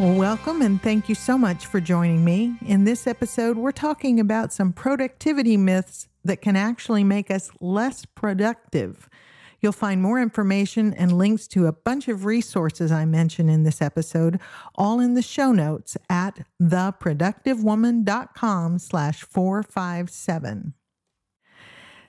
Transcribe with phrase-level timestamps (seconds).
[0.00, 2.56] Well, welcome and thank you so much for joining me.
[2.64, 8.06] In this episode, we're talking about some productivity myths that can actually make us less
[8.06, 9.10] productive.
[9.60, 13.82] You'll find more information and links to a bunch of resources I mention in this
[13.82, 14.40] episode,
[14.74, 20.72] all in the show notes at theproductivewoman.com slash 457.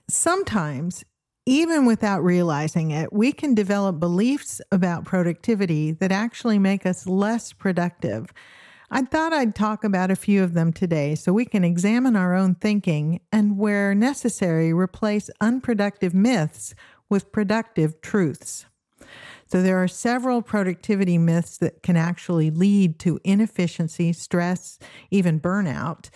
[0.10, 1.04] Sometimes
[1.46, 7.52] even without realizing it, we can develop beliefs about productivity that actually make us less
[7.52, 8.34] productive.
[8.90, 12.36] I thought I'd talk about a few of them today so we can examine our
[12.36, 16.76] own thinking and, where necessary, replace unproductive myths
[17.10, 18.66] with productive truths.
[19.48, 24.80] So, there are several productivity myths that can actually lead to inefficiency, stress,
[25.12, 26.10] even burnout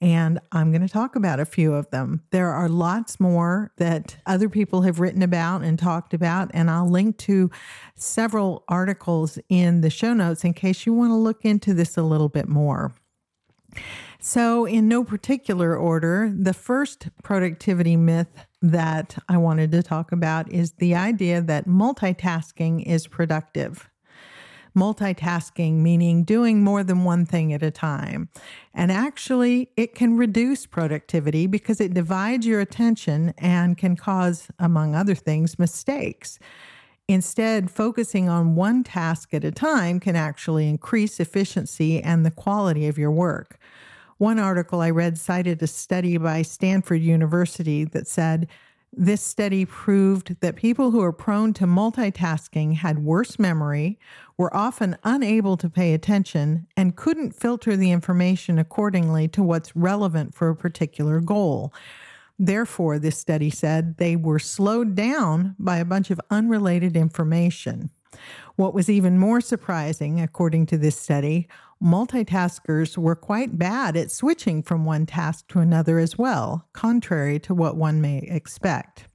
[0.00, 2.22] and I'm going to talk about a few of them.
[2.30, 6.88] There are lots more that other people have written about and talked about, and I'll
[6.88, 7.50] link to
[7.96, 12.02] several articles in the show notes in case you want to look into this a
[12.02, 12.94] little bit more.
[14.22, 20.50] So, in no particular order, the first productivity myth that I wanted to talk about
[20.52, 23.89] is the idea that multitasking is productive
[24.80, 28.28] multitasking, meaning doing more than one thing at a time.
[28.72, 34.94] And actually, it can reduce productivity because it divides your attention and can cause, among
[34.94, 36.38] other things, mistakes.
[37.08, 42.86] Instead, focusing on one task at a time can actually increase efficiency and the quality
[42.86, 43.58] of your work.
[44.18, 48.46] One article I read cited a study by Stanford University that said
[48.92, 53.98] this study proved that people who are prone to multitasking had worse memory,
[54.36, 60.34] were often unable to pay attention, and couldn't filter the information accordingly to what's relevant
[60.34, 61.72] for a particular goal.
[62.38, 67.90] Therefore, this study said they were slowed down by a bunch of unrelated information.
[68.56, 71.48] What was even more surprising, according to this study,
[71.82, 77.54] multitaskers were quite bad at switching from one task to another as well, contrary to
[77.54, 79.06] what one may expect.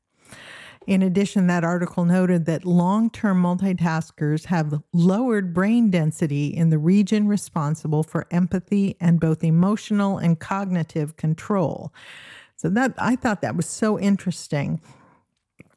[0.88, 6.78] In addition, that article noted that long term multitaskers have lowered brain density in the
[6.78, 11.92] region responsible for empathy and both emotional and cognitive control.
[12.56, 14.80] So that I thought that was so interesting.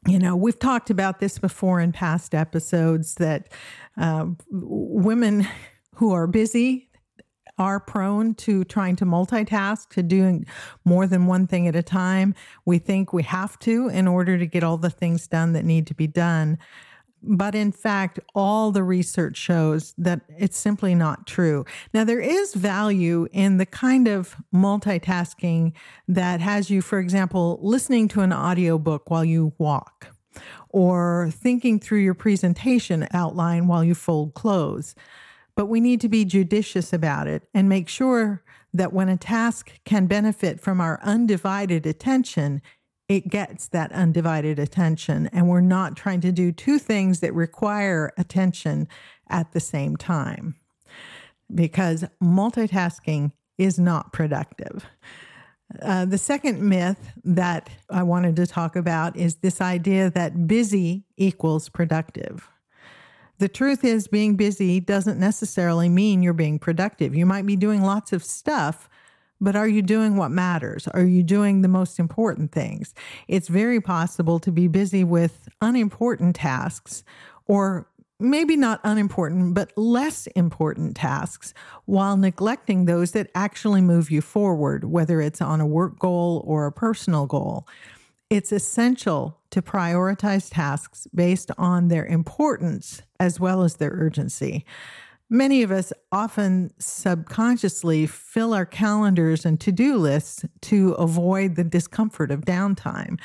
[0.07, 3.51] You know, we've talked about this before in past episodes that
[3.97, 5.47] uh, women
[5.99, 6.89] who are busy
[7.57, 10.45] are prone to trying to multitask, to doing
[10.85, 12.33] more than one thing at a time.
[12.65, 15.85] We think we have to in order to get all the things done that need
[15.87, 16.57] to be done.
[17.21, 21.65] But in fact, all the research shows that it's simply not true.
[21.93, 25.73] Now, there is value in the kind of multitasking
[26.07, 30.07] that has you, for example, listening to an audiobook while you walk
[30.69, 34.95] or thinking through your presentation outline while you fold clothes.
[35.59, 39.73] But we need to be judicious about it and make sure that when a task
[39.83, 42.61] can benefit from our undivided attention,
[43.09, 45.27] it gets that undivided attention.
[45.33, 48.87] And we're not trying to do two things that require attention
[49.27, 50.55] at the same time
[51.53, 54.85] because multitasking is not productive.
[55.81, 61.03] Uh, the second myth that I wanted to talk about is this idea that busy
[61.17, 62.49] equals productive.
[63.39, 67.15] The truth is, being busy doesn't necessarily mean you're being productive.
[67.15, 68.89] You might be doing lots of stuff,
[69.39, 70.89] but are you doing what matters?
[70.89, 72.93] Are you doing the most important things?
[73.29, 77.05] It's very possible to be busy with unimportant tasks
[77.47, 77.87] or
[78.19, 81.53] maybe not unimportant, but less important tasks
[81.85, 86.65] while neglecting those that actually move you forward, whether it's on a work goal or
[86.65, 87.65] a personal goal.
[88.29, 94.65] It's essential to prioritize tasks based on their importance as well as their urgency.
[95.31, 101.63] Many of us often subconsciously fill our calendars and to do lists to avoid the
[101.63, 103.19] discomfort of downtime.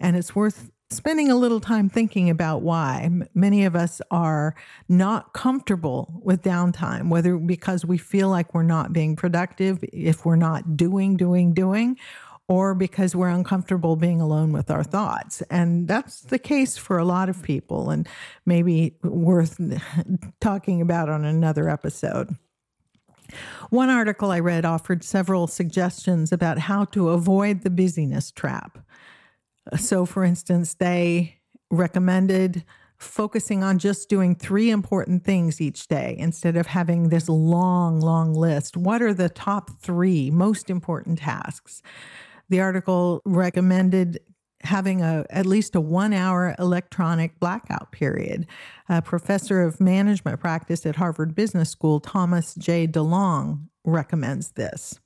[0.00, 3.10] And it's worth spending a little time thinking about why.
[3.34, 4.54] Many of us are
[4.88, 10.36] not comfortable with downtime, whether because we feel like we're not being productive, if we're
[10.36, 11.98] not doing, doing, doing,
[12.48, 15.42] or because we're uncomfortable being alone with our thoughts.
[15.50, 18.08] And that's the case for a lot of people, and
[18.44, 19.60] maybe worth
[20.40, 22.36] talking about on another episode.
[23.70, 28.78] One article I read offered several suggestions about how to avoid the busyness trap.
[29.76, 31.38] So, for instance, they
[31.70, 32.64] recommended
[32.98, 38.32] focusing on just doing three important things each day instead of having this long, long
[38.32, 38.76] list.
[38.76, 41.82] What are the top three most important tasks?
[42.48, 44.20] The article recommended
[44.62, 48.46] having a at least a one hour electronic blackout period.
[48.88, 52.86] A professor of management practice at Harvard Business School, Thomas J.
[52.86, 54.98] DeLong, recommends this.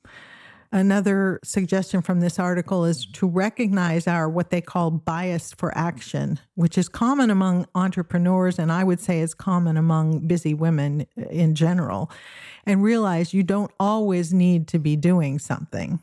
[0.73, 6.39] Another suggestion from this article is to recognize our what they call bias for action,
[6.55, 11.57] which is common among entrepreneurs, and I would say is common among busy women in
[11.57, 12.09] general,
[12.65, 15.99] and realize you don't always need to be doing something.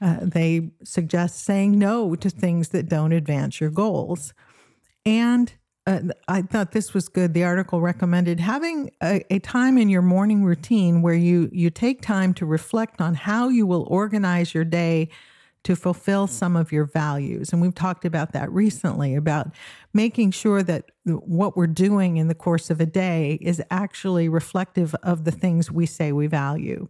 [0.00, 4.32] Uh, they suggest saying no to things that don't advance your goals.
[5.04, 5.52] And
[5.86, 7.34] uh, I thought this was good.
[7.34, 12.02] The article recommended having a, a, time in your morning routine where you you take
[12.02, 15.08] time to reflect on how you will organize your day
[15.62, 17.52] to fulfill some of your values.
[17.52, 19.48] And we've talked about that recently about
[19.92, 24.94] making sure that what we're doing in the course of a day is actually reflective
[25.02, 26.88] of the things we say we value.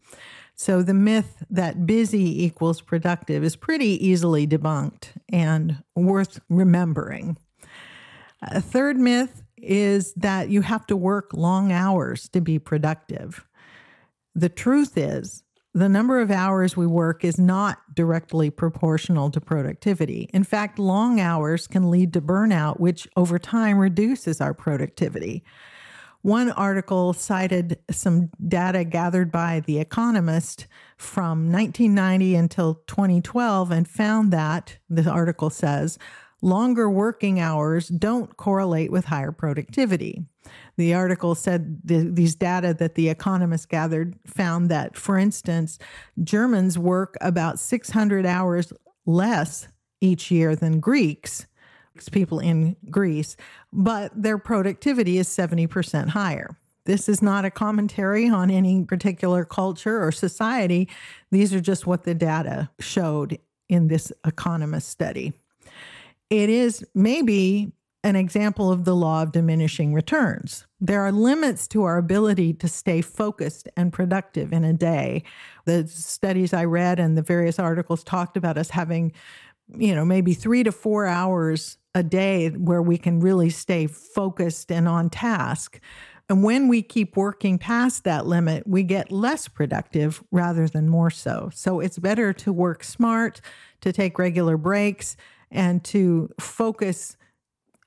[0.60, 7.38] So the myth that busy equals productive is pretty easily debunked and worth remembering.
[8.42, 13.46] A third myth is that you have to work long hours to be productive.
[14.34, 15.42] The truth is,
[15.72, 20.28] the number of hours we work is not directly proportional to productivity.
[20.34, 25.42] In fact, long hours can lead to burnout, which over time reduces our productivity.
[26.22, 30.66] One article cited some data gathered by The Economist
[30.98, 35.98] from 1990 until 2012 and found that, the article says,
[36.42, 40.24] longer working hours don't correlate with higher productivity.
[40.76, 45.78] The article said the, these data that the economist gathered found that, for instance,
[46.22, 48.72] Germans work about 600 hours
[49.06, 49.68] less
[50.00, 51.46] each year than Greeks,
[52.08, 53.36] people in Greece,
[53.72, 56.56] but their productivity is 70% higher.
[56.84, 60.88] This is not a commentary on any particular culture or society.
[61.30, 63.38] These are just what the data showed
[63.68, 65.32] in this economist study
[66.30, 70.66] it is maybe an example of the law of diminishing returns.
[70.80, 75.24] There are limits to our ability to stay focused and productive in a day.
[75.66, 79.12] The studies I read and the various articles talked about us having,
[79.76, 84.70] you know, maybe three to four hours a day where we can really stay focused
[84.70, 85.80] and on task.
[86.28, 91.10] And when we keep working past that limit, we get less productive rather than more
[91.10, 91.50] so.
[91.52, 93.40] So it's better to work smart,
[93.80, 95.16] to take regular breaks,
[95.50, 97.16] and to focus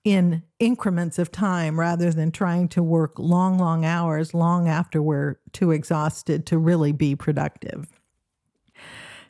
[0.03, 5.37] in increments of time rather than trying to work long, long hours long after we're
[5.53, 7.87] too exhausted to really be productive.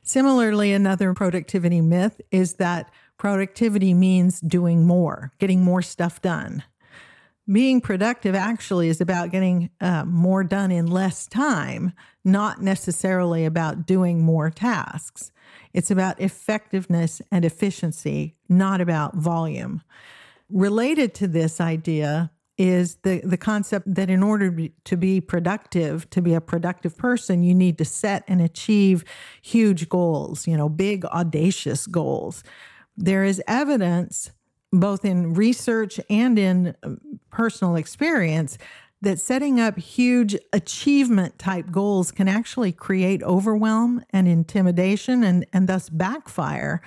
[0.02, 2.92] Similarly, another productivity myth is that
[3.24, 6.62] productivity means doing more, getting more stuff done.
[7.50, 11.94] Being productive actually is about getting uh, more done in less time,
[12.26, 15.32] not necessarily about doing more tasks.
[15.74, 19.84] It's about effectiveness and efficiency, not about volume.
[20.50, 26.22] Related to this idea is the, the concept that in order to be productive, to
[26.22, 29.06] be a productive person, you need to set and achieve
[29.42, 32.44] huge goals, you know, big, audacious goals.
[32.98, 34.32] There is evidence,
[34.72, 38.58] both in research and in um, personal experience,
[39.02, 45.68] that setting up huge achievement type goals can actually create overwhelm and intimidation and, and
[45.68, 46.82] thus backfire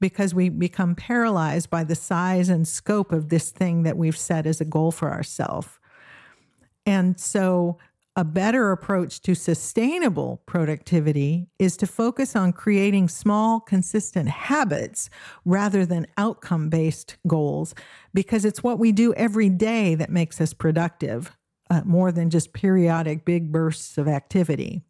[0.00, 4.44] because we become paralyzed by the size and scope of this thing that we've set
[4.44, 5.78] as a goal for ourselves.
[6.84, 7.78] And so,
[8.14, 15.08] a better approach to sustainable productivity is to focus on creating small, consistent habits
[15.44, 17.74] rather than outcome based goals,
[18.12, 21.32] because it's what we do every day that makes us productive
[21.70, 24.82] uh, more than just periodic big bursts of activity.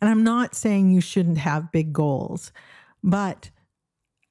[0.00, 2.52] And I'm not saying you shouldn't have big goals,
[3.02, 3.50] but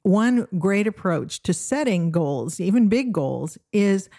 [0.04, 4.10] one great approach to setting goals, even big goals, is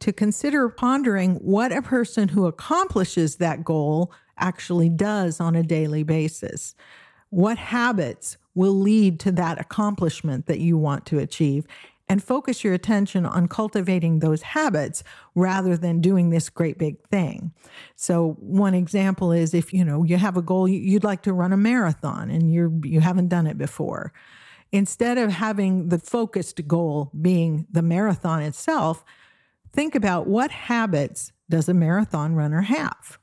[0.00, 6.02] to consider pondering what a person who accomplishes that goal actually does on a daily
[6.02, 6.74] basis.
[7.30, 11.66] What habits will lead to that accomplishment that you want to achieve?
[12.08, 15.02] and focus your attention on cultivating those habits
[15.34, 17.52] rather than doing this great big thing.
[17.96, 21.52] So one example is if you know you have a goal you'd like to run
[21.52, 24.12] a marathon and you're you haven't done it before.
[24.72, 29.04] Instead of having the focused goal being the marathon itself,
[29.76, 33.18] think about what habits does a marathon runner have?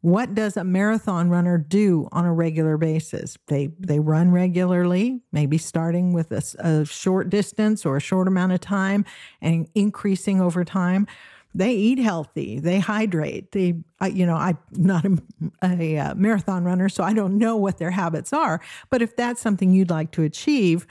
[0.00, 3.36] what does a marathon runner do on a regular basis?
[3.48, 8.52] They they run regularly, maybe starting with a, a short distance or a short amount
[8.52, 9.04] of time
[9.40, 11.06] and increasing over time.
[11.54, 12.60] They eat healthy.
[12.60, 13.52] They hydrate.
[13.52, 13.74] They,
[14.12, 15.18] you know, I'm not a,
[15.62, 18.60] a, a marathon runner, so I don't know what their habits are.
[18.90, 20.86] But if that's something you'd like to achieve,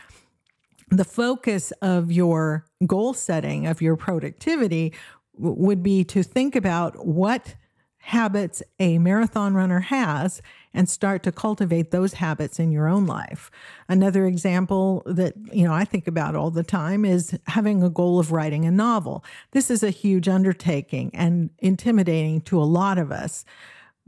[0.89, 4.94] the focus of your goal setting, of your productivity,
[5.36, 7.56] w- would be to think about what
[8.08, 10.41] habits a marathon runner has
[10.74, 13.51] and start to cultivate those habits in your own life.
[13.89, 18.17] Another example that, you know, I think about all the time is having a goal
[18.17, 19.25] of writing a novel.
[19.51, 23.44] This is a huge undertaking and intimidating to a lot of us.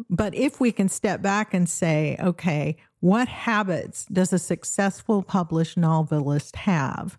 [0.09, 5.77] But if we can step back and say, okay, what habits does a successful published
[5.77, 7.17] novelist have?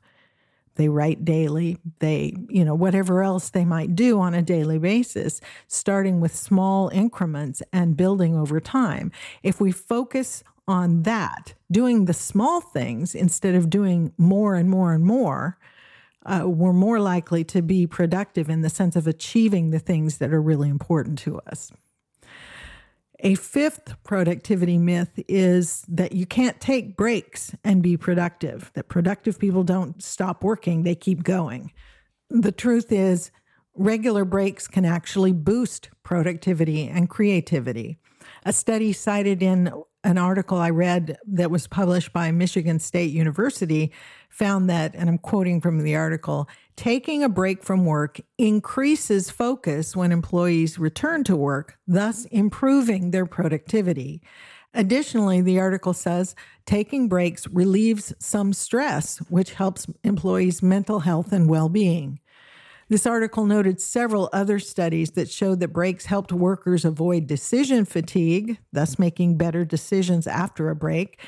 [0.76, 1.78] They write daily.
[1.98, 6.88] They, you know, whatever else they might do on a daily basis, starting with small
[6.90, 9.12] increments and building over time.
[9.42, 14.92] If we focus on that, doing the small things instead of doing more and more
[14.92, 15.58] and more,
[16.24, 20.32] uh, we're more likely to be productive in the sense of achieving the things that
[20.32, 21.72] are really important to us.
[23.22, 29.38] A fifth productivity myth is that you can't take breaks and be productive, that productive
[29.38, 31.72] people don't stop working, they keep going.
[32.30, 33.30] The truth is,
[33.74, 37.98] regular breaks can actually boost productivity and creativity.
[38.44, 39.70] A study cited in
[40.02, 43.92] an article I read that was published by Michigan State University
[44.28, 49.94] found that, and I'm quoting from the article, taking a break from work increases focus
[49.94, 54.22] when employees return to work, thus improving their productivity.
[54.72, 61.48] Additionally, the article says taking breaks relieves some stress, which helps employees' mental health and
[61.48, 62.20] well being.
[62.90, 68.58] This article noted several other studies that showed that breaks helped workers avoid decision fatigue,
[68.72, 71.20] thus making better decisions after a break,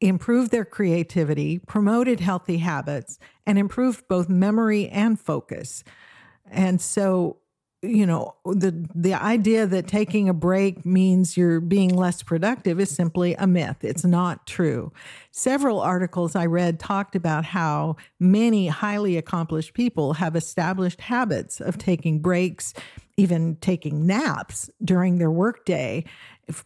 [0.00, 5.84] improved their creativity, promoted healthy habits, and improved both memory and focus.
[6.50, 7.36] And so
[7.84, 12.90] you know the the idea that taking a break means you're being less productive is
[12.90, 14.92] simply a myth it's not true
[15.30, 21.78] several articles i read talked about how many highly accomplished people have established habits of
[21.78, 22.72] taking breaks
[23.16, 26.04] even taking naps during their workday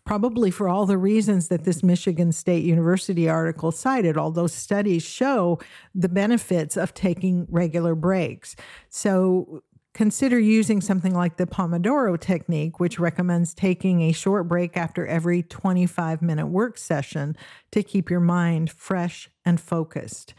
[0.05, 5.59] probably for all the reasons that this Michigan State University article cited, although studies show
[5.95, 8.57] the benefits of taking regular breaks.
[8.89, 9.63] So,
[9.99, 15.43] Consider using something like the Pomodoro technique, which recommends taking a short break after every
[15.43, 17.37] 25 minute work session
[17.73, 20.35] to keep your mind fresh and focused.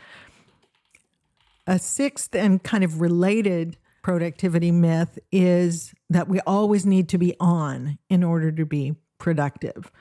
[1.68, 7.36] A sixth and kind of related productivity myth is that we always need to be
[7.38, 9.92] on in order to be productive.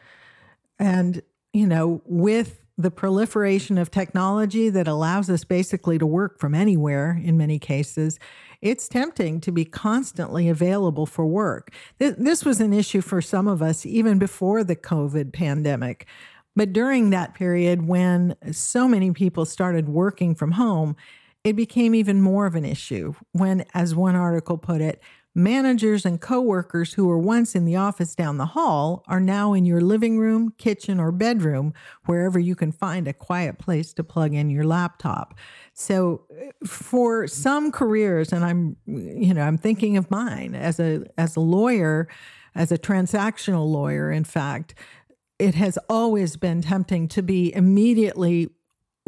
[0.78, 1.20] And,
[1.58, 7.20] you know, with the proliferation of technology that allows us basically to work from anywhere
[7.20, 8.20] in many cases,
[8.62, 11.72] it's tempting to be constantly available for work.
[11.98, 16.06] This was an issue for some of us even before the COVID pandemic.
[16.54, 20.94] But during that period, when so many people started working from home,
[21.42, 25.02] it became even more of an issue when, as one article put it,
[25.38, 29.64] Managers and coworkers who were once in the office down the hall are now in
[29.64, 31.72] your living room, kitchen, or bedroom,
[32.06, 35.38] wherever you can find a quiet place to plug in your laptop.
[35.74, 41.04] So uh, for some careers, and I'm, you know, I'm thinking of mine as a
[41.16, 42.08] as a lawyer,
[42.56, 44.74] as a transactional lawyer, in fact,
[45.38, 48.48] it has always been tempting to be immediately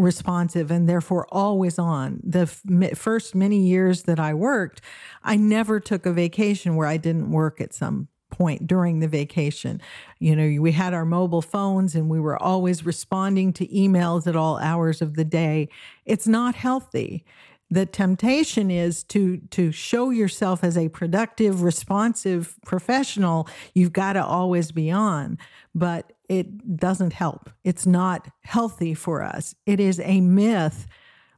[0.00, 2.20] responsive and therefore always on.
[2.22, 4.80] The f- first many years that I worked,
[5.22, 9.80] I never took a vacation where I didn't work at some point during the vacation.
[10.18, 14.36] You know, we had our mobile phones and we were always responding to emails at
[14.36, 15.68] all hours of the day.
[16.06, 17.24] It's not healthy.
[17.72, 23.48] The temptation is to to show yourself as a productive, responsive professional.
[23.74, 25.38] You've got to always be on,
[25.72, 27.50] but it doesn't help.
[27.64, 29.56] It's not healthy for us.
[29.66, 30.86] It is a myth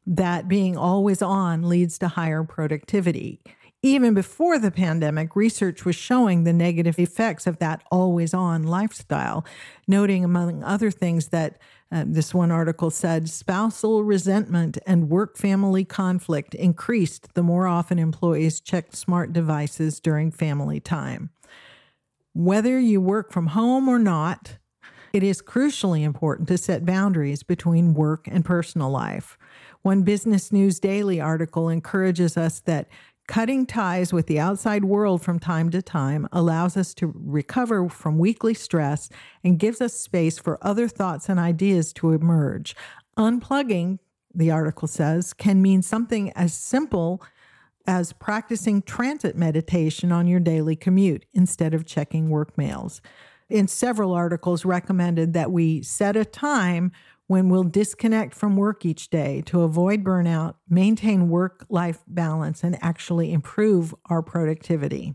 [0.06, 3.40] that being always on leads to higher productivity.
[3.82, 9.46] Even before the pandemic, research was showing the negative effects of that always on lifestyle,
[9.88, 11.58] noting, among other things, that
[11.90, 17.98] uh, this one article said spousal resentment and work family conflict increased the more often
[17.98, 21.30] employees checked smart devices during family time.
[22.34, 24.58] Whether you work from home or not,
[25.12, 29.38] it is crucially important to set boundaries between work and personal life.
[29.82, 32.88] One Business News Daily article encourages us that
[33.28, 38.18] Cutting ties with the outside world from time to time allows us to recover from
[38.18, 39.08] weekly stress
[39.44, 42.74] and gives us space for other thoughts and ideas to emerge.
[43.16, 44.00] Unplugging,
[44.34, 47.22] the article says, can mean something as simple
[47.86, 53.00] as practicing transit meditation on your daily commute instead of checking work mails.
[53.52, 56.90] In several articles, recommended that we set a time
[57.26, 62.82] when we'll disconnect from work each day to avoid burnout, maintain work life balance, and
[62.82, 65.14] actually improve our productivity.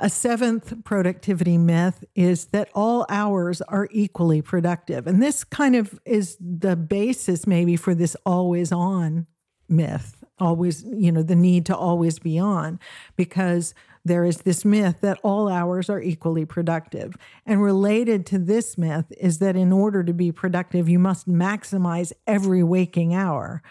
[0.00, 5.06] A seventh productivity myth is that all hours are equally productive.
[5.06, 9.28] And this kind of is the basis, maybe, for this always on
[9.68, 12.78] myth always, you know, the need to always be on
[13.16, 17.16] because there is this myth that all hours are equally productive.
[17.46, 22.12] And related to this myth is that in order to be productive, you must maximize
[22.26, 23.62] every waking hour.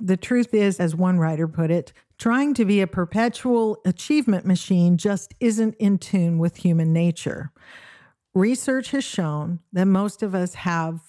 [0.00, 4.96] The truth is, as one writer put it, trying to be a perpetual achievement machine
[4.96, 7.52] just isn't in tune with human nature.
[8.34, 11.00] Research has shown that most of us have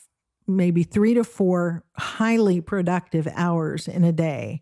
[0.47, 4.61] maybe three to four highly productive hours in a day.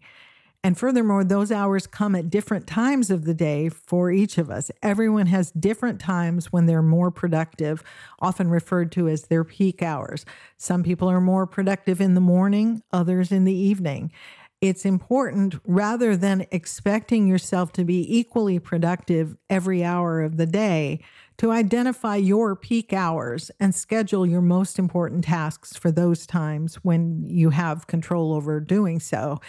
[0.64, 4.70] And furthermore, those hours come at different times of the day for each of us.
[4.82, 7.84] Everyone has different times when they're more productive,
[8.20, 10.26] often referred to as their peak hours.
[10.58, 14.12] Some people are more productive in the morning, others in the evening.
[14.60, 21.02] It's important rather than expecting yourself to be equally productive every hour of the day
[21.38, 27.24] to identify your peak hours and schedule your most important tasks for those times when
[27.28, 29.40] you have control over doing so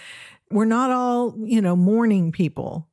[0.50, 2.88] we're not all, you know, morning people.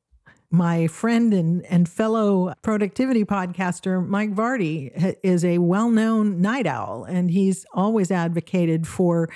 [0.52, 7.04] My friend and, and fellow productivity podcaster, Mike Vardy, is a well known night owl,
[7.04, 9.30] and he's always advocated for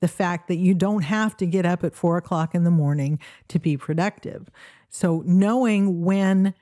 [0.00, 3.18] the fact that you don't have to get up at four o'clock in the morning
[3.48, 4.48] to be productive.
[4.88, 6.54] So, knowing when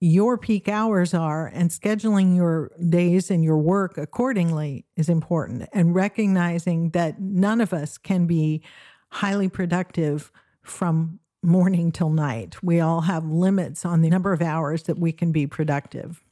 [0.00, 5.94] your peak hours are and scheduling your days and your work accordingly is important, and
[5.94, 8.62] recognizing that none of us can be
[9.10, 12.62] highly productive from morning till night.
[12.62, 16.22] We all have limits on the number of hours that we can be productive.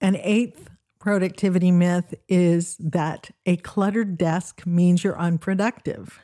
[0.00, 6.20] An eighth productivity myth is that a cluttered desk means you're unproductive.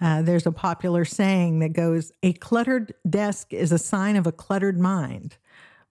[0.00, 4.32] Uh, there's a popular saying that goes, A cluttered desk is a sign of a
[4.32, 5.36] cluttered mind.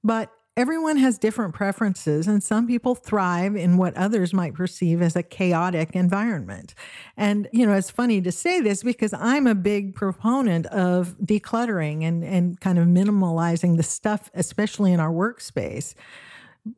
[0.03, 5.15] But everyone has different preferences, and some people thrive in what others might perceive as
[5.15, 6.75] a chaotic environment.
[7.17, 12.03] And, you know, it's funny to say this because I'm a big proponent of decluttering
[12.03, 15.95] and, and kind of minimalizing the stuff, especially in our workspace.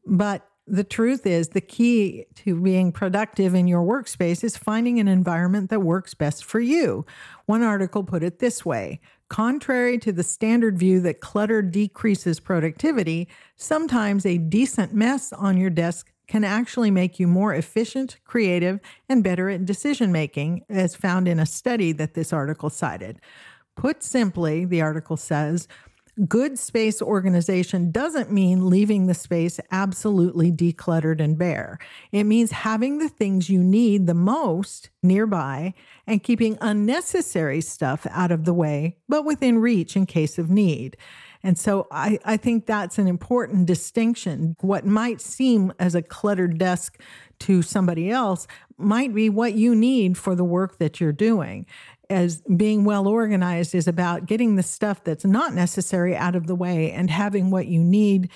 [0.05, 5.07] But the truth is, the key to being productive in your workspace is finding an
[5.07, 7.05] environment that works best for you.
[7.45, 13.27] One article put it this way Contrary to the standard view that clutter decreases productivity,
[13.55, 19.23] sometimes a decent mess on your desk can actually make you more efficient, creative, and
[19.23, 23.19] better at decision making, as found in a study that this article cited.
[23.75, 25.67] Put simply, the article says,
[26.29, 31.77] Good space organization doesn't mean leaving the space absolutely decluttered and bare.
[32.13, 35.73] It means having the things you need the most nearby
[36.07, 40.95] and keeping unnecessary stuff out of the way, but within reach in case of need.
[41.45, 44.55] And so I, I think that's an important distinction.
[44.61, 46.99] What might seem as a cluttered desk
[47.41, 48.47] to somebody else
[48.79, 51.67] might be what you need for the work that you're doing
[52.09, 56.55] as being well organized is about getting the stuff that's not necessary out of the
[56.55, 58.31] way and having what you need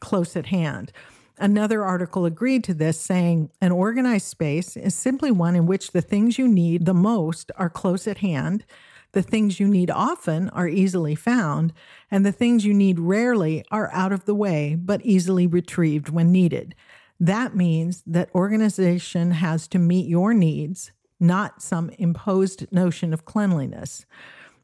[0.00, 0.92] close at hand.
[1.38, 6.02] Another article agreed to this, saying an organized space is simply one in which the
[6.02, 8.66] things you need the most are close at hand,
[9.12, 11.72] the things you need often are easily found,
[12.10, 16.32] and the things you need rarely are out of the way but easily retrieved when
[16.32, 16.74] needed.
[17.20, 20.90] That means that organization has to meet your needs
[21.22, 24.04] not some imposed notion of cleanliness.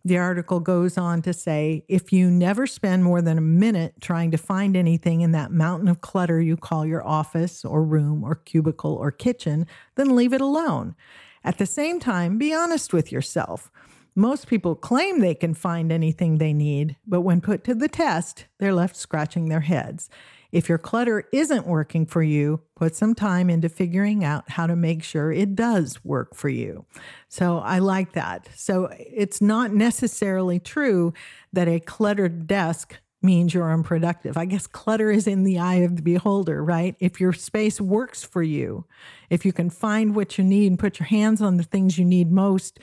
[0.05, 4.31] The article goes on to say if you never spend more than a minute trying
[4.33, 8.35] to find anything in that mountain of clutter you call your office or room or
[8.35, 10.97] cubicle or kitchen, then leave it alone.
[11.45, 13.71] At the same time, be honest with yourself.
[14.19, 18.47] Most people claim they can find anything they need, but when put to the test,
[18.59, 20.11] they're left scratching their heads.
[20.51, 24.75] If your clutter isn't working for you, put some time into figuring out how to
[24.75, 26.85] make sure it does work for you.
[27.29, 28.49] So I like that.
[28.57, 31.15] So it's not necessarily true
[31.53, 34.37] that a cluttered desk means you're unproductive.
[34.37, 36.97] I guess clutter is in the eye of the beholder, right?
[36.99, 38.85] If your space works for you,
[39.31, 42.05] if you can find what you need and put your hands on the things you
[42.05, 42.81] need most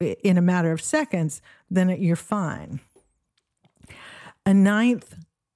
[0.00, 2.80] in a matter of seconds, then you're fine.
[4.46, 5.14] A ninth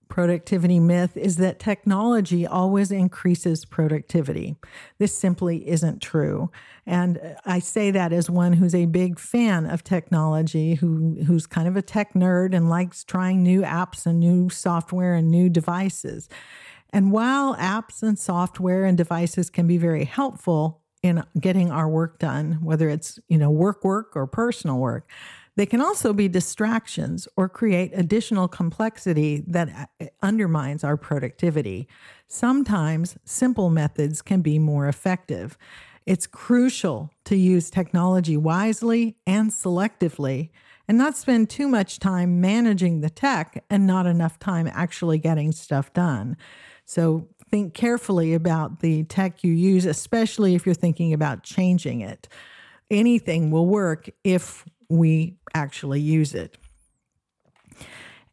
[0.09, 4.57] productivity myth is that technology always increases productivity.
[4.99, 6.51] This simply isn't true.
[6.87, 11.69] And I say that as one who's a big fan of technology, who, who's kind
[11.69, 16.29] of a tech nerd and likes trying new apps and new software and new devices.
[16.91, 22.19] And while apps and software and devices can be very helpful in getting our work
[22.19, 25.09] done, whether it's, you know, work work or personal work,
[25.57, 31.89] they can also be distractions or create additional complexity that uh, undermines our productivity.
[32.29, 35.59] Sometimes simple methods can be more effective.
[36.07, 40.51] It's crucial to use technology wisely and selectively
[40.87, 45.53] and not spend too much time managing the tech and not enough time actually getting
[45.53, 46.37] stuff done.
[46.85, 52.29] So think carefully about the tech you use, especially if you're thinking about changing it.
[52.91, 56.57] Anything will work if we actually use it.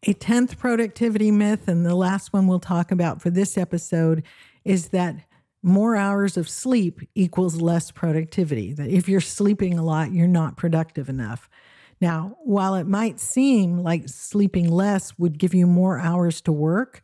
[0.08, 4.24] A 10th productivity myth, and the last one we'll talk about for this episode,
[4.64, 5.16] is that
[5.64, 8.72] more hours of sleep equals less productivity.
[8.72, 11.50] That if you're sleeping a lot, you're not productive enough.
[12.00, 17.02] Now, while it might seem like sleeping less would give you more hours to work,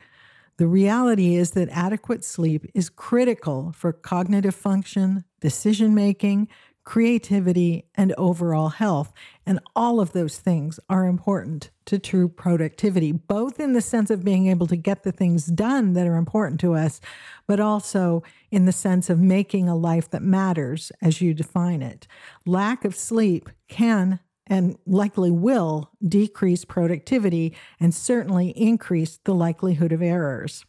[0.57, 6.47] the reality is that adequate sleep is critical for cognitive function, decision making,
[6.83, 9.13] creativity, and overall health.
[9.45, 14.23] And all of those things are important to true productivity, both in the sense of
[14.23, 16.99] being able to get the things done that are important to us,
[17.47, 22.07] but also in the sense of making a life that matters as you define it.
[22.45, 24.19] Lack of sleep can
[24.51, 30.65] and likely will decrease productivity and certainly increase the likelihood of errors.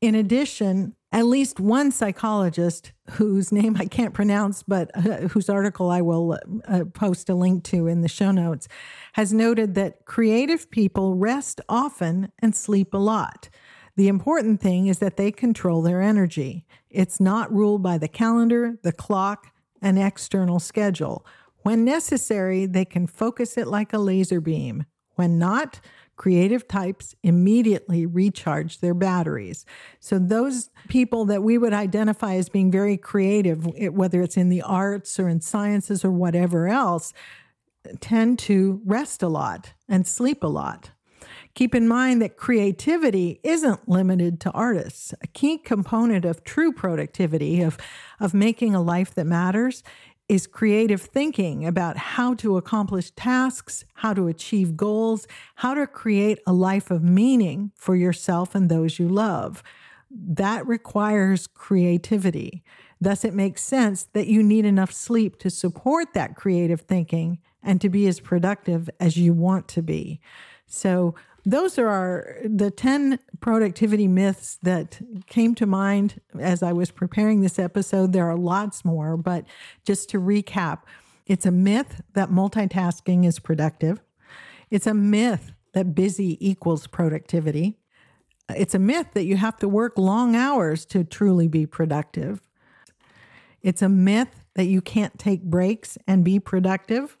[0.00, 5.90] In addition, at least one psychologist whose name I can't pronounce, but uh, whose article
[5.90, 8.68] I will uh, post a link to in the show notes,
[9.14, 13.48] has noted that creative people rest often and sleep a lot.
[13.96, 16.64] The important thing is that they control their energy.
[16.90, 19.48] It's not ruled by the calendar, the clock,
[19.82, 21.26] an external schedule.
[21.64, 24.84] When necessary, they can focus it like a laser beam.
[25.14, 25.80] When not,
[26.14, 29.64] creative types immediately recharge their batteries.
[29.98, 34.60] So, those people that we would identify as being very creative, whether it's in the
[34.60, 37.14] arts or in sciences or whatever else,
[37.98, 40.90] tend to rest a lot and sleep a lot.
[41.54, 45.14] Keep in mind that creativity isn't limited to artists.
[45.22, 47.78] A key component of true productivity, of,
[48.20, 49.82] of making a life that matters,
[50.28, 56.38] is creative thinking about how to accomplish tasks, how to achieve goals, how to create
[56.46, 59.62] a life of meaning for yourself and those you love.
[60.10, 62.62] That requires creativity.
[63.00, 67.80] Thus, it makes sense that you need enough sleep to support that creative thinking and
[67.80, 70.20] to be as productive as you want to be.
[70.66, 76.90] So, those are our, the 10 productivity myths that came to mind as I was
[76.90, 78.12] preparing this episode.
[78.12, 79.44] There are lots more, but
[79.84, 80.80] just to recap,
[81.26, 84.00] it's a myth that multitasking is productive.
[84.70, 87.78] It's a myth that busy equals productivity.
[88.48, 92.42] It's a myth that you have to work long hours to truly be productive.
[93.62, 97.18] It's a myth that you can't take breaks and be productive.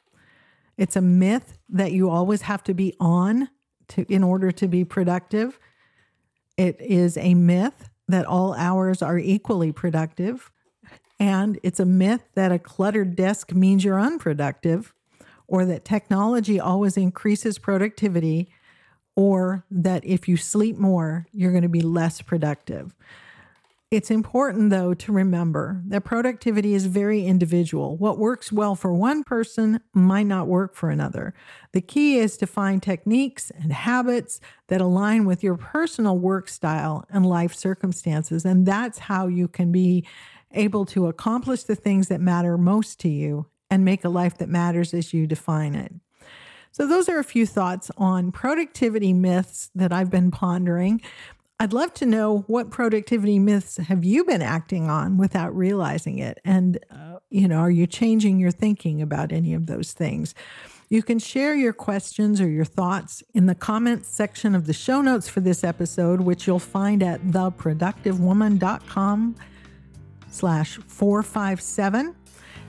[0.76, 3.48] It's a myth that you always have to be on
[3.88, 5.58] to in order to be productive.
[6.56, 10.50] It is a myth that all hours are equally productive.
[11.18, 14.92] And it's a myth that a cluttered desk means you're unproductive,
[15.46, 18.48] or that technology always increases productivity,
[19.16, 22.94] or that if you sleep more, you're going to be less productive.
[23.90, 27.96] It's important, though, to remember that productivity is very individual.
[27.96, 31.32] What works well for one person might not work for another.
[31.72, 37.04] The key is to find techniques and habits that align with your personal work style
[37.10, 38.44] and life circumstances.
[38.44, 40.04] And that's how you can be
[40.52, 44.48] able to accomplish the things that matter most to you and make a life that
[44.48, 45.92] matters as you define it.
[46.72, 51.00] So, those are a few thoughts on productivity myths that I've been pondering.
[51.60, 56.40] I'd love to know what productivity myths have you been acting on without realizing it?
[56.44, 60.34] And, uh, you know, are you changing your thinking about any of those things?
[60.88, 65.00] You can share your questions or your thoughts in the comments section of the show
[65.00, 69.36] notes for this episode, which you'll find at theproductivewoman.com
[70.30, 72.14] slash 457.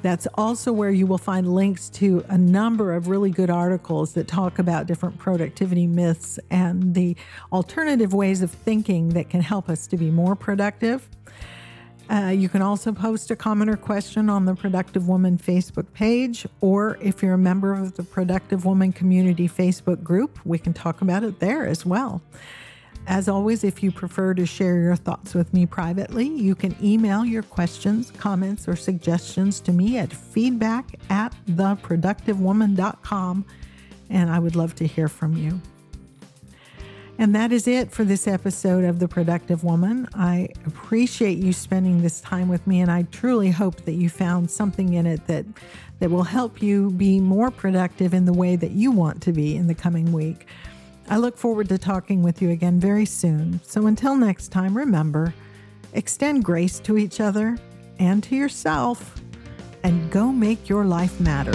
[0.05, 4.27] That's also where you will find links to a number of really good articles that
[4.27, 7.17] talk about different productivity myths and the
[7.51, 11.09] alternative ways of thinking that can help us to be more productive.
[12.07, 16.45] Uh, you can also post a comment or question on the Productive Woman Facebook page,
[16.61, 21.01] or if you're a member of the Productive Woman Community Facebook group, we can talk
[21.01, 22.21] about it there as well.
[23.07, 27.23] As always, if you prefer to share your thoughts with me privately, you can email
[27.23, 33.45] your questions, comments, or suggestions to me at feedback at theproductivewoman.com,
[34.09, 35.61] and I would love to hear from you.
[37.17, 40.09] And that is it for this episode of The Productive Woman.
[40.15, 44.51] I appreciate you spending this time with me, and I truly hope that you found
[44.51, 45.45] something in it that,
[45.99, 49.55] that will help you be more productive in the way that you want to be
[49.55, 50.47] in the coming week.
[51.07, 53.61] I look forward to talking with you again very soon.
[53.63, 55.33] So until next time, remember
[55.93, 57.57] extend grace to each other
[57.99, 59.21] and to yourself,
[59.83, 61.53] and go make your life matter.